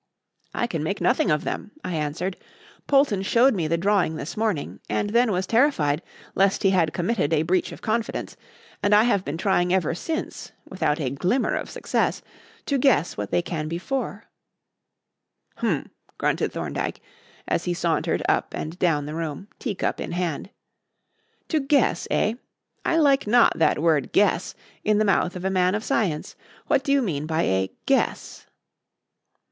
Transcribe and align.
"I 0.55 0.65
can 0.65 0.81
make 0.81 0.99
nothing 0.99 1.29
of 1.29 1.43
them," 1.43 1.73
I 1.83 1.93
answered. 1.93 2.35
"Polton 2.87 3.21
showed 3.21 3.53
me 3.53 3.67
the 3.67 3.77
drawing 3.77 4.15
this 4.15 4.35
morning, 4.35 4.79
and 4.89 5.11
then 5.11 5.31
was 5.31 5.45
terrified 5.45 6.01
lest 6.33 6.63
he 6.63 6.71
had 6.71 6.91
committed 6.91 7.31
a 7.31 7.43
breach 7.43 7.71
of 7.71 7.83
confidence, 7.83 8.35
and 8.81 8.95
I 8.95 9.03
have 9.03 9.23
been 9.23 9.37
trying 9.37 9.71
ever 9.71 9.93
since, 9.93 10.53
without 10.67 10.99
a 10.99 11.11
glimmer 11.11 11.53
of 11.53 11.69
success, 11.69 12.23
to 12.65 12.79
guess 12.79 13.15
what 13.15 13.29
they 13.29 13.43
can 13.43 13.67
be 13.67 13.77
for." 13.77 14.23
"H'm," 15.59 15.91
grunted 16.17 16.51
Thorndyke, 16.51 16.99
as 17.47 17.65
he 17.65 17.73
sauntered 17.75 18.23
up 18.27 18.55
and 18.55 18.79
down 18.79 19.05
the 19.05 19.13
room, 19.13 19.49
teacup 19.59 20.01
in 20.01 20.13
hand, 20.13 20.49
"to 21.49 21.59
guess, 21.59 22.07
eh? 22.09 22.33
I 22.83 22.97
like 22.97 23.27
not 23.27 23.59
that 23.59 23.77
word 23.77 24.11
'guess' 24.13 24.55
in 24.83 24.97
the 24.97 25.05
mouth 25.05 25.35
of 25.35 25.45
a 25.45 25.51
man 25.51 25.75
of 25.75 25.83
science. 25.83 26.35
What 26.65 26.83
do 26.83 26.91
you 26.91 27.03
mean 27.03 27.27
by 27.27 27.43
a 27.43 27.69
'guess'?" 27.85 28.47